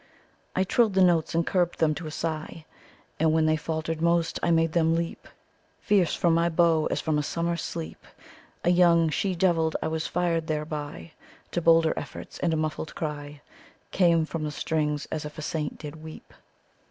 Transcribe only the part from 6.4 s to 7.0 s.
bow, as